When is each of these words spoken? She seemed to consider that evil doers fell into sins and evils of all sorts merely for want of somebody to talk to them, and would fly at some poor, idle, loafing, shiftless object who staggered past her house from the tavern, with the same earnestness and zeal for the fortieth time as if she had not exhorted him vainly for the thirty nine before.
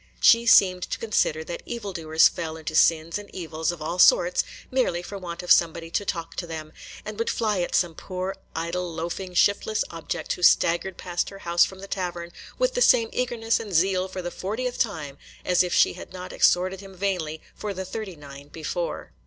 She 0.19 0.47
seemed 0.47 0.81
to 0.89 0.97
consider 0.97 1.43
that 1.43 1.61
evil 1.63 1.93
doers 1.93 2.27
fell 2.27 2.57
into 2.57 2.73
sins 2.75 3.19
and 3.19 3.29
evils 3.35 3.71
of 3.71 3.83
all 3.83 3.99
sorts 3.99 4.43
merely 4.71 5.03
for 5.03 5.19
want 5.19 5.43
of 5.43 5.51
somebody 5.51 5.91
to 5.91 6.03
talk 6.03 6.35
to 6.37 6.47
them, 6.47 6.73
and 7.05 7.19
would 7.19 7.29
fly 7.29 7.61
at 7.61 7.75
some 7.75 7.93
poor, 7.93 8.35
idle, 8.55 8.91
loafing, 8.91 9.35
shiftless 9.35 9.83
object 9.91 10.33
who 10.33 10.41
staggered 10.41 10.97
past 10.97 11.29
her 11.29 11.37
house 11.45 11.65
from 11.65 11.81
the 11.81 11.87
tavern, 11.87 12.31
with 12.57 12.73
the 12.73 12.81
same 12.81 13.11
earnestness 13.13 13.59
and 13.59 13.75
zeal 13.75 14.07
for 14.07 14.23
the 14.23 14.31
fortieth 14.31 14.79
time 14.79 15.19
as 15.45 15.61
if 15.61 15.71
she 15.71 15.93
had 15.93 16.11
not 16.11 16.33
exhorted 16.33 16.79
him 16.79 16.95
vainly 16.95 17.39
for 17.53 17.71
the 17.71 17.85
thirty 17.85 18.15
nine 18.15 18.47
before. 18.47 19.11